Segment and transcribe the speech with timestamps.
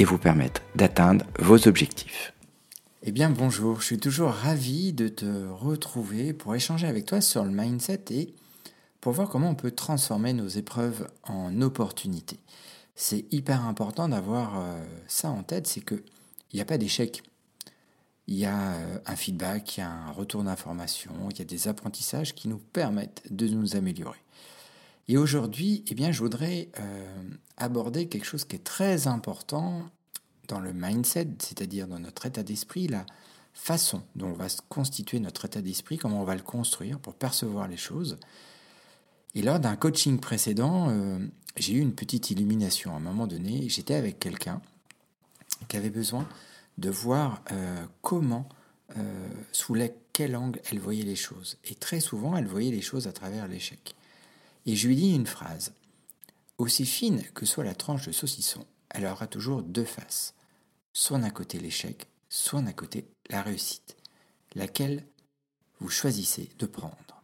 [0.00, 2.32] et vous permettre d'atteindre vos objectifs.
[3.02, 7.44] Eh bien bonjour, je suis toujours ravi de te retrouver pour échanger avec toi sur
[7.44, 8.34] le mindset et
[9.02, 12.40] pour voir comment on peut transformer nos épreuves en opportunités.
[12.94, 16.02] C'est hyper important d'avoir euh, ça en tête, c'est qu'il
[16.54, 17.22] n'y a pas d'échec.
[18.26, 21.46] Il y a euh, un feedback, il y a un retour d'information, il y a
[21.46, 24.22] des apprentissages qui nous permettent de nous améliorer.
[25.08, 27.22] Et aujourd'hui, eh bien, je voudrais euh,
[27.56, 29.82] aborder quelque chose qui est très important
[30.50, 33.06] dans le mindset, c'est-à-dire dans notre état d'esprit, la
[33.54, 37.14] façon dont on va se constituer notre état d'esprit, comment on va le construire pour
[37.14, 38.18] percevoir les choses.
[39.34, 41.18] Et lors d'un coaching précédent, euh,
[41.56, 42.92] j'ai eu une petite illumination.
[42.92, 44.60] À un moment donné, j'étais avec quelqu'un
[45.68, 46.28] qui avait besoin
[46.78, 48.48] de voir euh, comment,
[49.52, 49.76] sous
[50.12, 51.58] quel angle elle voyait les choses.
[51.64, 53.94] Et très souvent, elle voyait les choses à travers l'échec.
[54.66, 55.72] Et je lui dis une phrase.
[56.58, 60.34] Aussi fine que soit la tranche de saucisson, elle aura toujours deux faces.
[60.92, 63.96] Soit d'un côté l'échec, soit d'un côté la réussite.
[64.54, 65.06] Laquelle
[65.80, 67.22] vous choisissez de prendre.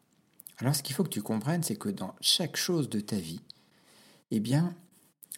[0.59, 3.43] Alors ce qu'il faut que tu comprennes, c'est que dans chaque chose de ta vie,
[4.31, 4.75] eh bien,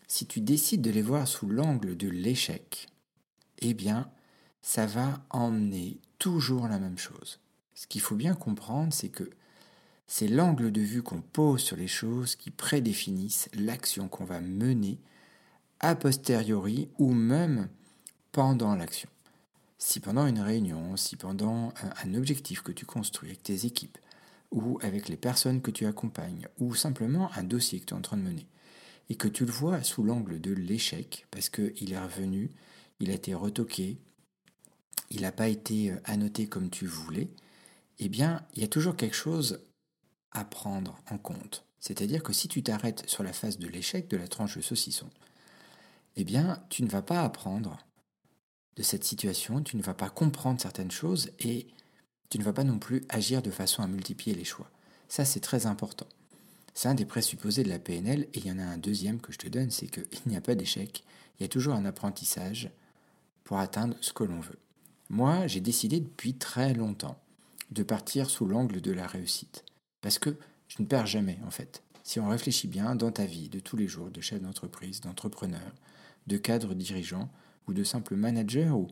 [0.06, 2.86] si tu décides de les voir sous l'angle de l'échec,
[3.58, 4.10] eh bien,
[4.62, 7.40] ça va emmener toujours la même chose.
[7.74, 9.28] Ce qu'il faut bien comprendre, c'est que
[10.06, 14.98] c'est l'angle de vue qu'on pose sur les choses qui prédéfinissent l'action qu'on va mener
[15.80, 17.68] a posteriori ou même
[18.38, 19.08] pendant l'action.
[19.78, 23.98] Si pendant une réunion, si pendant un objectif que tu construis avec tes équipes,
[24.52, 28.00] ou avec les personnes que tu accompagnes, ou simplement un dossier que tu es en
[28.00, 28.46] train de mener,
[29.08, 32.52] et que tu le vois sous l'angle de l'échec, parce qu'il est revenu,
[33.00, 33.98] il a été retoqué,
[35.10, 37.30] il n'a pas été annoté comme tu voulais,
[37.98, 39.66] eh bien, il y a toujours quelque chose
[40.30, 41.64] à prendre en compte.
[41.80, 45.10] C'est-à-dire que si tu t'arrêtes sur la phase de l'échec de la tranche de saucisson,
[46.14, 47.78] eh bien, tu ne vas pas apprendre
[48.78, 51.66] de cette situation, tu ne vas pas comprendre certaines choses et
[52.30, 54.70] tu ne vas pas non plus agir de façon à multiplier les choix.
[55.08, 56.06] Ça, c'est très important.
[56.74, 59.32] C'est un des présupposés de la PNL et il y en a un deuxième que
[59.32, 61.02] je te donne, c'est qu'il n'y a pas d'échec,
[61.38, 62.70] il y a toujours un apprentissage
[63.42, 64.58] pour atteindre ce que l'on veut.
[65.10, 67.18] Moi, j'ai décidé depuis très longtemps
[67.72, 69.64] de partir sous l'angle de la réussite.
[70.02, 70.36] Parce que
[70.68, 71.82] je ne perds jamais, en fait.
[72.04, 75.72] Si on réfléchit bien dans ta vie de tous les jours, de chef d'entreprise, d'entrepreneur,
[76.28, 77.28] de cadre dirigeant,
[77.68, 78.88] ou de simple manager, ou,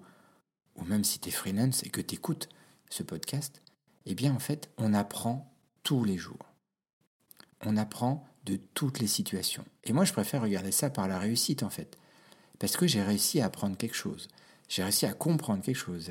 [0.85, 2.49] même si tu freelance et que tu écoutes
[2.91, 3.63] ce podcast,
[4.05, 6.55] eh bien, en fait, on apprend tous les jours.
[7.65, 9.65] On apprend de toutes les situations.
[9.83, 11.99] Et moi, je préfère regarder ça par la réussite, en fait.
[12.59, 14.29] Parce que j'ai réussi à apprendre quelque chose.
[14.69, 16.11] J'ai réussi à comprendre quelque chose.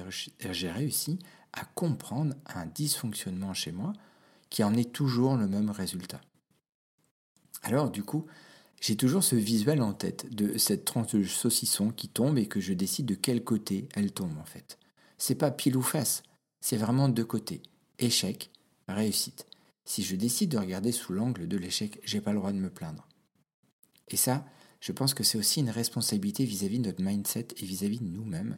[0.52, 1.20] J'ai réussi
[1.54, 3.94] à comprendre un dysfonctionnement chez moi
[4.50, 6.22] qui en est toujours le même résultat.
[7.64, 8.25] Alors du coup,
[8.81, 12.59] j'ai toujours ce visuel en tête de cette tranche de saucisson qui tombe et que
[12.59, 14.78] je décide de quel côté elle tombe en fait.
[15.18, 16.24] C'est pas pile ou face,
[16.62, 17.62] c'est vraiment deux côtés.
[18.00, 18.52] Échec,
[18.88, 19.47] réussite.
[19.86, 22.69] Si je décide de regarder sous l'angle de l'échec, j'ai pas le droit de me
[22.69, 23.08] plaindre.
[24.09, 24.46] Et ça,
[24.80, 28.18] je pense que c'est aussi une responsabilité vis-à-vis de notre mindset et vis-à-vis -vis de
[28.18, 28.57] nous-mêmes.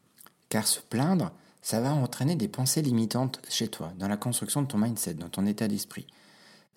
[0.50, 4.68] Car se plaindre, ça va entraîner des pensées limitantes chez toi, dans la construction de
[4.68, 6.08] ton mindset, dans ton état d'esprit.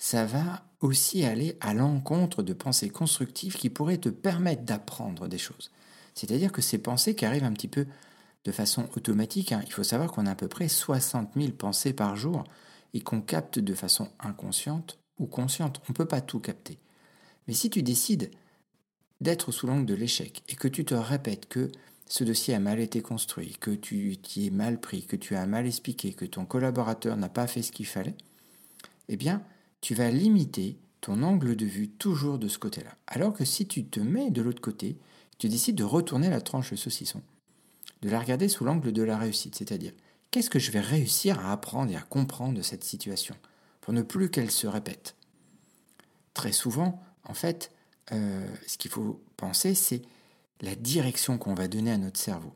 [0.02, 5.36] Ça va aussi aller à l'encontre de pensées constructives qui pourraient te permettre d'apprendre des
[5.36, 5.70] choses.
[6.14, 7.86] C'est-à-dire que ces pensées qui arrivent un petit peu
[8.46, 11.92] de façon automatique, hein, il faut savoir qu'on a à peu près 60 000 pensées
[11.92, 12.44] par jour
[12.94, 15.82] et qu'on capte de façon inconsciente ou consciente.
[15.86, 16.78] On ne peut pas tout capter.
[17.46, 18.30] Mais si tu décides
[19.20, 21.70] d'être sous l'angle de l'échec et que tu te répètes que
[22.06, 25.44] ce dossier a mal été construit, que tu t'y es mal pris, que tu as
[25.44, 28.16] mal expliqué, que ton collaborateur n'a pas fait ce qu'il fallait,
[29.10, 29.44] eh bien,
[29.80, 32.94] tu vas limiter ton angle de vue toujours de ce côté-là.
[33.06, 34.98] Alors que si tu te mets de l'autre côté,
[35.38, 37.22] tu décides de retourner la tranche de saucisson,
[38.02, 39.92] de la regarder sous l'angle de la réussite, c'est-à-dire
[40.30, 43.34] qu'est-ce que je vais réussir à apprendre et à comprendre de cette situation
[43.80, 45.16] pour ne plus qu'elle se répète?
[46.34, 47.72] Très souvent, en fait,
[48.12, 50.02] euh, ce qu'il faut penser, c'est
[50.60, 52.54] la direction qu'on va donner à notre cerveau.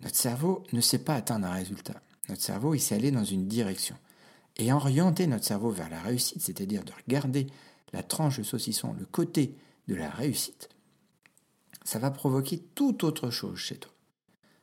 [0.00, 2.02] Notre cerveau ne sait pas atteindre un résultat.
[2.28, 3.96] Notre cerveau, il sait aller dans une direction.
[4.56, 7.48] Et orienter notre cerveau vers la réussite, c'est-à-dire de regarder
[7.92, 9.56] la tranche de saucisson, le côté
[9.88, 10.68] de la réussite,
[11.84, 13.92] ça va provoquer tout autre chose chez toi.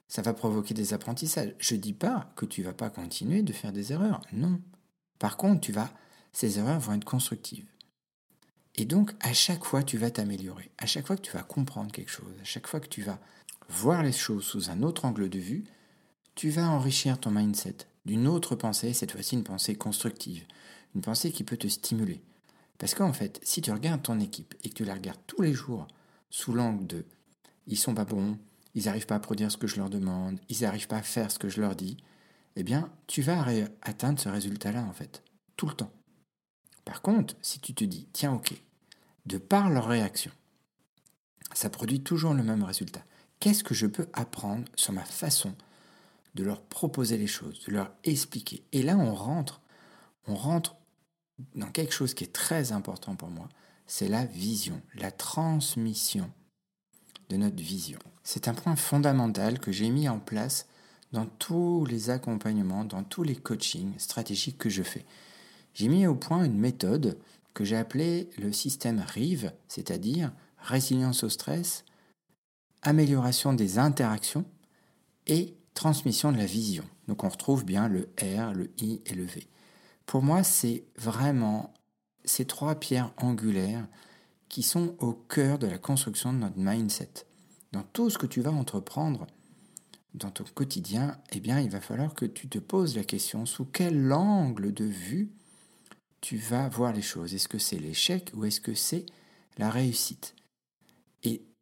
[0.08, 1.56] Ça va provoquer des apprentissages.
[1.60, 4.22] Je ne dis pas que tu vas pas continuer de faire des erreurs.
[4.34, 4.60] Non.
[5.20, 5.94] Par contre, tu vas,
[6.34, 7.68] ces erreurs vont être constructives.
[8.76, 10.72] Et donc, à chaque fois, tu vas t'améliorer.
[10.78, 13.20] À chaque fois que tu vas comprendre quelque chose, à chaque fois que tu vas
[13.70, 15.64] voir les choses sous un autre angle de vue,
[16.36, 20.44] tu vas enrichir ton mindset d'une autre pensée, cette fois-ci une pensée constructive,
[20.96, 22.22] une pensée qui peut te stimuler.
[22.78, 25.54] Parce qu'en fait, si tu regardes ton équipe et que tu la regardes tous les
[25.54, 25.88] jours
[26.30, 27.06] sous l'angle de
[27.68, 28.40] ils sont pas bons,
[28.74, 31.32] ils n'arrivent pas à produire ce que je leur demande, ils n'arrivent pas à faire
[31.32, 31.98] ce que je leur dis,
[32.56, 33.46] eh bien, tu vas
[33.82, 35.24] atteindre ce résultat-là, en fait,
[35.58, 35.92] tout le temps.
[36.86, 38.54] Par contre, si tu te dis, tiens, ok,
[39.26, 40.32] de par leur réaction,
[41.54, 43.04] ça produit toujours le même résultat.
[43.40, 45.56] Qu'est-ce que je peux apprendre sur ma façon
[46.36, 49.62] de leur proposer les choses, de leur expliquer Et là, on rentre,
[50.28, 50.76] on rentre
[51.56, 53.50] dans quelque chose qui est très important pour moi,
[53.88, 56.32] c'est la vision, la transmission
[57.30, 58.00] de notre vision.
[58.24, 60.68] C'est un point fondamental que j'ai mis en place
[61.12, 65.06] dans tous les accompagnements, dans tous les coachings stratégiques que je fais.
[65.74, 67.18] J'ai mis au point une méthode
[67.54, 71.84] que j'ai appelée le système RIVE, c'est-à-dire résilience au stress,
[72.82, 74.46] amélioration des interactions
[75.28, 76.84] et transmission de la vision.
[77.08, 79.48] Donc on retrouve bien le R, le I et le V.
[80.06, 81.74] Pour moi, c'est vraiment
[82.26, 83.88] ces trois pierres angulaires
[84.50, 87.26] qui sont au cœur de la construction de notre mindset.
[87.72, 89.28] Dans tout ce que tu vas entreprendre
[90.14, 93.66] dans ton quotidien, eh bien, il va falloir que tu te poses la question sous
[93.66, 95.32] quel angle de vue
[96.20, 97.34] tu vas voir les choses?
[97.34, 99.06] Est-ce que c'est l'échec ou est-ce que c'est
[99.58, 100.36] la réussite?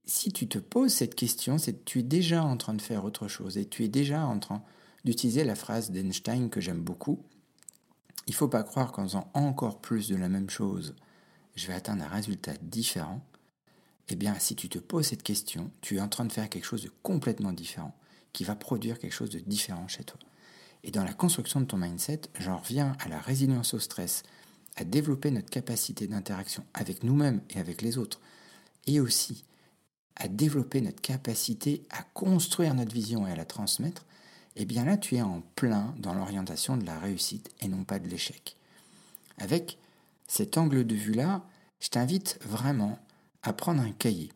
[0.10, 3.06] Si tu te poses cette question, c'est que tu es déjà en train de faire
[3.06, 4.64] autre chose et tu es déjà en train
[5.06, 7.24] d'utiliser la phrase d'Einstein que j'aime beaucoup.
[8.26, 10.96] Il ne faut pas croire qu'en faisant encore plus de la même chose,
[11.56, 13.24] je vais atteindre un résultat différent,
[14.10, 16.66] eh bien, si tu te poses cette question, tu es en train de faire quelque
[16.66, 17.96] chose de complètement différent,
[18.34, 20.20] qui va produire quelque chose de différent chez toi.
[20.84, 24.24] Et dans la construction de ton mindset, j'en reviens à la résilience au stress,
[24.76, 28.20] à développer notre capacité d'interaction avec nous-mêmes et avec les autres,
[28.88, 29.44] et aussi
[30.16, 34.06] à développer notre capacité à construire notre vision et à la transmettre,
[34.56, 38.00] eh bien là, tu es en plein dans l'orientation de la réussite et non pas
[38.00, 38.58] de l'échec.
[39.38, 39.78] Avec
[40.28, 41.44] cet angle de vue-là,
[41.80, 43.00] je t'invite vraiment
[43.42, 44.32] à prendre un cahier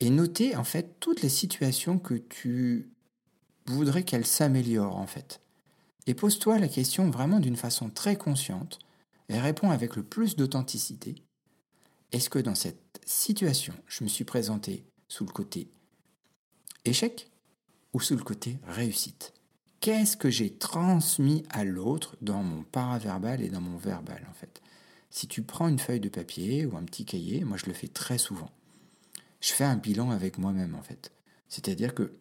[0.00, 2.90] et noter en fait toutes les situations que tu
[3.66, 5.40] voudrais qu'elles s'améliorent en fait.
[6.08, 8.80] Et pose-toi la question vraiment d'une façon très consciente
[9.28, 11.14] et réponds avec le plus d'authenticité.
[12.10, 15.68] Est-ce que dans cette situation, je me suis présenté sous le côté
[16.84, 17.30] échec
[17.92, 19.32] ou sous le côté réussite
[19.80, 24.62] Qu'est-ce que j'ai transmis à l'autre dans mon paraverbal et dans mon verbal en fait?
[25.10, 27.88] Si tu prends une feuille de papier ou un petit cahier, moi je le fais
[27.88, 28.50] très souvent,
[29.40, 31.10] je fais un bilan avec moi-même en fait.
[31.48, 32.14] C'est-à-dire que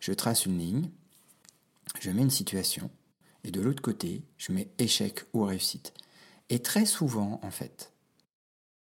[0.00, 0.90] je trace une ligne,
[2.00, 2.90] je mets une situation,
[3.44, 5.94] et de l'autre côté, je mets échec ou réussite.
[6.50, 7.92] Et très souvent, en fait,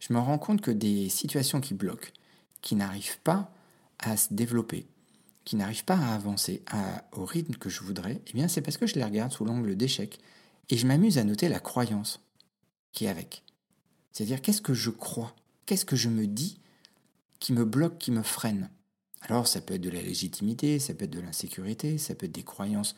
[0.01, 2.09] je me rends compte que des situations qui bloquent,
[2.61, 3.53] qui n'arrivent pas
[3.99, 4.87] à se développer,
[5.45, 6.63] qui n'arrivent pas à avancer
[7.13, 9.75] au rythme que je voudrais, eh bien c'est parce que je les regarde sous l'angle
[9.75, 10.19] d'échec
[10.69, 12.19] et je m'amuse à noter la croyance
[12.93, 13.43] qui est avec.
[14.11, 15.35] C'est-à-dire qu'est-ce que je crois,
[15.67, 16.59] qu'est-ce que je me dis
[17.39, 18.69] qui me bloque, qui me freine?
[19.21, 22.31] Alors ça peut être de la légitimité, ça peut être de l'insécurité, ça peut être
[22.31, 22.95] des croyances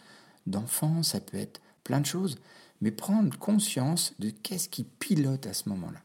[0.48, 2.38] d'enfant, ça peut être plein de choses,
[2.80, 6.00] mais prendre conscience de qu'est-ce qui pilote à ce moment-là.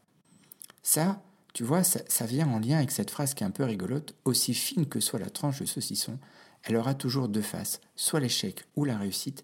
[0.83, 1.21] Ça,
[1.53, 4.53] tu vois, ça, vient en lien avec cette phrase qui est un peu rigolote, aussi
[4.53, 6.19] fine que soit la tranche de saucisson,
[6.63, 9.43] elle aura toujours deux faces, soit l'échec ou la réussite,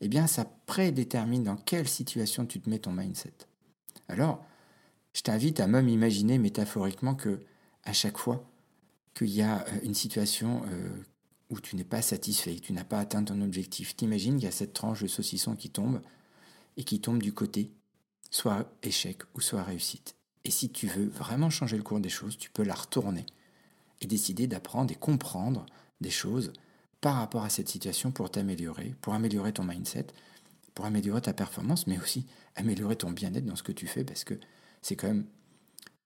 [0.00, 3.34] eh bien ça prédétermine dans quelle situation tu te mets ton mindset.
[4.08, 4.44] Alors,
[5.12, 7.40] je t'invite à même imaginer métaphoriquement que
[7.84, 8.48] à chaque fois
[9.14, 10.88] qu'il y a euh, une situation euh,
[11.50, 14.48] où tu n'es pas satisfait, que tu n'as pas atteint ton objectif, t'imagines qu'il y
[14.48, 16.00] a cette tranche de saucisson qui tombe
[16.76, 17.72] et qui tombe du côté
[18.30, 20.14] soit échec ou soit réussite.
[20.44, 23.26] Et si tu veux vraiment changer le cours des choses, tu peux la retourner
[24.00, 25.66] et décider d'apprendre et comprendre
[26.00, 26.52] des choses
[27.00, 30.06] par rapport à cette situation pour t'améliorer, pour améliorer ton mindset,
[30.74, 34.24] pour améliorer ta performance, mais aussi améliorer ton bien-être dans ce que tu fais, parce
[34.24, 34.34] que
[34.82, 35.26] c'est quand même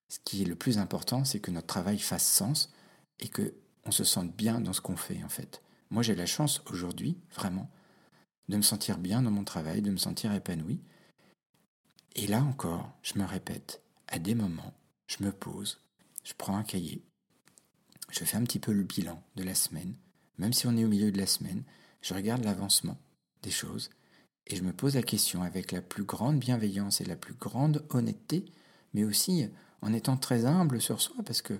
[0.09, 2.73] ce qui est le plus important, c'est que notre travail fasse sens
[3.21, 5.63] et que on se sente bien dans ce qu'on fait en fait.
[5.91, 7.71] Moi j'ai la chance aujourd'hui, vraiment,
[8.49, 10.81] de me sentir bien dans mon travail, de me sentir épanoui.
[12.17, 14.75] Et là encore, je me répète, à des moments,
[15.07, 15.81] je me pose,
[16.25, 17.03] je prends un cahier,
[18.11, 19.95] je fais un petit peu le bilan de la semaine,
[20.39, 21.63] même si on est au milieu de la semaine,
[22.03, 22.99] je regarde l'avancement
[23.43, 23.91] des choses
[24.47, 27.85] et je me pose la question avec la plus grande bienveillance et la plus grande
[27.91, 28.45] honnêteté,
[28.93, 29.49] mais aussi
[29.81, 31.55] en étant très humble sur soi, parce que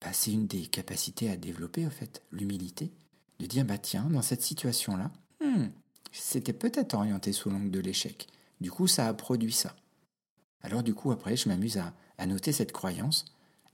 [0.00, 2.92] bah, c'est une des capacités à développer, en fait, l'humilité.
[3.38, 5.10] De dire, bah tiens, dans cette situation-là,
[5.44, 5.66] hmm,
[6.10, 8.26] c'était peut-être orienté sous l'angle de l'échec.
[8.60, 9.76] Du coup, ça a produit ça.
[10.62, 13.24] Alors du coup, après, je m'amuse à, noter cette croyance.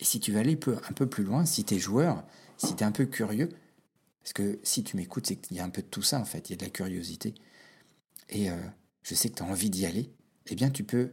[0.00, 2.24] Et si tu veux aller un peu plus loin, si tu es joueur,
[2.56, 3.48] si tu es un peu curieux,
[4.22, 6.24] parce que si tu m'écoutes, c'est qu'il y a un peu de tout ça, en
[6.24, 7.34] fait, il y a de la curiosité.
[8.28, 8.56] Et euh,
[9.02, 10.10] je sais que tu as envie d'y aller,
[10.46, 11.12] eh bien tu peux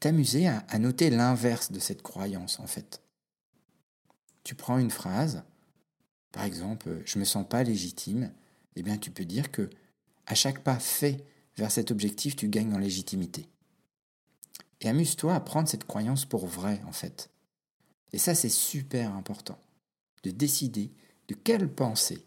[0.00, 3.02] t'amuser à, noter l'inverse de cette croyance, en fait.
[4.44, 5.44] Tu prends une phrase,
[6.32, 8.32] par exemple, je me sens pas légitime,
[8.74, 9.70] eh bien tu peux dire que
[10.26, 11.24] à chaque pas fait
[11.56, 13.46] vers cet objectif, tu gagnes en légitimité.
[14.82, 17.30] Et amuse-toi à prendre cette croyance pour vrai, en fait.
[18.12, 19.58] Et ça, c'est super important.
[20.24, 20.92] De décider
[21.28, 22.26] de quelle pensée,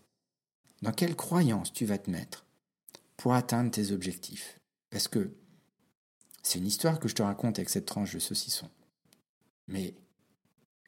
[0.82, 2.46] dans quelle croyance tu vas te mettre
[3.18, 4.60] pour atteindre tes objectifs.
[4.90, 5.32] Parce que
[6.44, 8.70] c'est une histoire que je te raconte avec cette tranche de saucisson.
[9.68, 9.94] Mais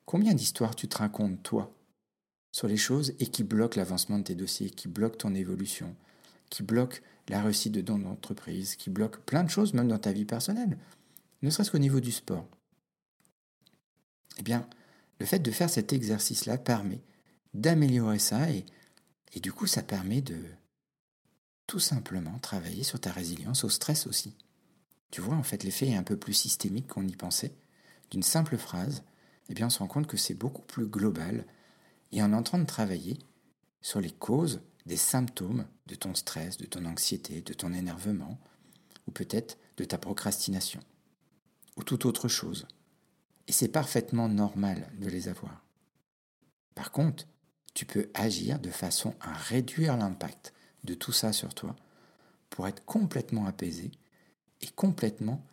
[0.06, 1.74] combien d'histoires tu te racontes, toi,
[2.52, 5.96] sur les choses et qui bloquent l'avancement de tes dossiers, qui bloquent ton évolution,
[6.50, 10.14] qui bloquent la réussite de ton entreprise, qui bloquent plein de choses, même dans ta
[10.14, 10.78] vie personnelle,
[11.42, 12.48] ne serait-ce qu'au niveau du sport.
[14.38, 14.68] Eh bien,
[15.20, 17.02] le fait de faire cet exercice-là permet
[17.54, 18.66] d'améliorer ça et,
[19.40, 20.38] du coup, ça permet de
[21.66, 24.36] tout simplement travailler sur ta résilience au stress aussi.
[25.12, 27.56] Tu vois, en fait, l'effet est un peu plus systémique qu'on y pensait.
[28.12, 29.04] D'une simple phrase,
[29.50, 31.46] eh bien, on se rend compte que c'est beaucoup plus global
[32.12, 33.18] et en train de travailler
[33.82, 38.40] sur les causes des symptômes de ton stress, de ton anxiété, de ton énervement,
[39.08, 40.80] ou peut-être de ta procrastination,
[41.78, 42.68] ou toute autre chose.
[43.48, 45.64] Et c'est parfaitement normal de les avoir.
[46.76, 47.26] Par contre,
[47.74, 50.54] tu peux agir de façon à réduire l'impact
[50.84, 51.76] de tout ça sur toi
[52.50, 53.92] pour être complètement apaisé
[54.62, 55.44] et complètement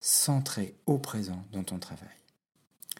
[0.00, 2.08] centré au présent dans ton travail.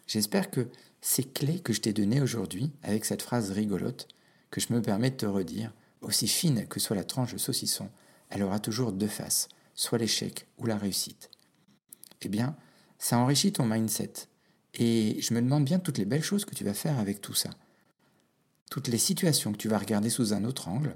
[0.05, 0.69] J'espère que
[1.01, 4.07] ces clés que je t'ai données aujourd'hui, avec cette phrase rigolote,
[4.51, 7.89] que je me permets de te redire, aussi fine que soit la tranche de saucisson,
[8.29, 11.29] elle aura toujours deux faces, soit l'échec ou la réussite.
[12.21, 12.55] Eh bien,
[12.99, 14.13] ça enrichit ton mindset.
[14.73, 17.33] Et je me demande bien toutes les belles choses que tu vas faire avec tout
[17.33, 17.49] ça.
[18.69, 20.95] Toutes les situations que tu vas regarder sous un autre angle,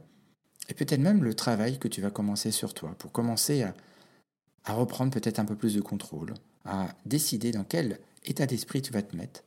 [0.69, 3.73] et peut-être même le travail que tu vas commencer sur toi, pour commencer à,
[4.65, 6.33] à reprendre peut-être un peu plus de contrôle,
[6.65, 9.43] à décider dans quel état d'esprit tu vas te mettre,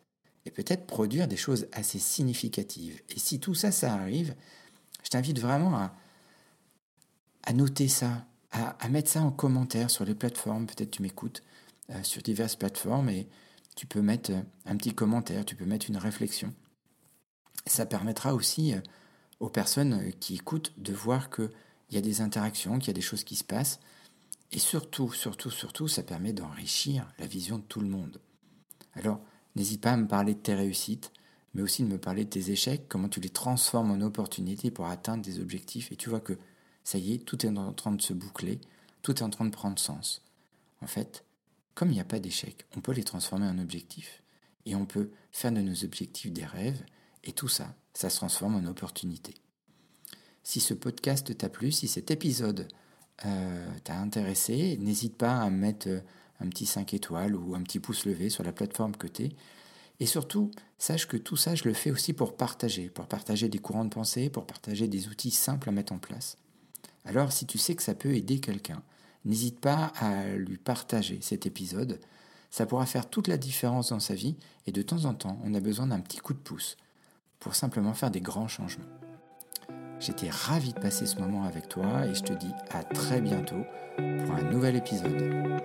[0.47, 3.00] et peut-être produire des choses assez significatives.
[3.11, 4.35] Et si tout ça, ça arrive,
[5.02, 5.95] je t'invite vraiment à,
[7.45, 10.66] à noter ça, à, à, mettre ça en commentaire sur les plateformes.
[10.66, 11.43] Peut-être tu m'écoutes
[12.02, 13.28] sur diverses plateformes et
[13.76, 16.54] tu peux mettre euh, un petit commentaire, tu peux mettre une réflexion.
[17.66, 18.80] Ça permettra aussi euh,
[19.40, 21.50] aux personnes qui écoutent de voir qu'il
[21.90, 23.80] y a des interactions, qu'il y a des choses qui se passent.
[24.52, 28.20] Et surtout, surtout, surtout, ça permet d'enrichir la vision de tout le monde.
[28.94, 29.20] Alors,
[29.56, 31.12] N'hésite pas à me parler de tes réussites,
[31.54, 34.86] mais aussi de me parler de tes échecs, comment tu les transformes en opportunités pour
[34.86, 35.92] atteindre des objectifs.
[35.92, 36.36] Et tu vois que
[36.82, 38.60] ça y est, tout est en train de se boucler,
[39.02, 40.22] tout est en train de prendre sens.
[40.82, 41.24] En fait,
[41.75, 44.23] comme il n'y a pas d'échecs, on peut les transformer en objectifs.
[44.66, 46.83] Et on peut faire de nos objectifs des rêves,
[47.23, 49.35] et tout ça, ça se transforme en opportunités.
[50.43, 52.69] Si ce podcast t'a plu, si cet épisode
[53.25, 55.88] euh, t'a intéressé, n'hésite pas à mettre
[56.40, 59.33] un petit 5 étoiles ou un petit pouce levé sur la plateforme que tu es.
[60.00, 63.59] Et surtout, sache que tout ça, je le fais aussi pour partager, pour partager des
[63.59, 66.37] courants de pensée, pour partager des outils simples à mettre en place.
[67.04, 68.83] Alors, si tu sais que ça peut aider quelqu'un,
[69.25, 72.00] n'hésite pas à lui partager cet épisode.
[72.50, 75.54] Ça pourra faire toute la différence dans sa vie et de temps en temps, on
[75.54, 76.76] a besoin d'un petit coup de pouce
[77.40, 78.85] pour simplement faire des grands changements.
[80.00, 83.64] J'étais ravi de passer ce moment avec toi et je te dis à très bientôt
[83.97, 85.62] pour un nouvel épisode.